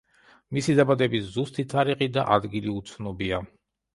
[0.57, 3.43] მისი დაბადების ზუსტი თარიღი და ადგილი უცნობია.